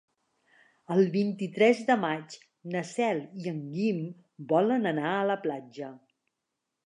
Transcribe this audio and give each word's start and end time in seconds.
El 0.93 1.01
vint-i-tres 1.15 1.81
de 1.89 1.97
maig 2.05 2.37
na 2.75 2.81
Cel 2.93 3.21
i 3.43 3.47
en 3.53 3.61
Guim 3.75 3.99
volen 4.53 4.93
anar 4.95 5.11
a 5.19 5.27
la 5.33 5.39
platja. 5.47 5.91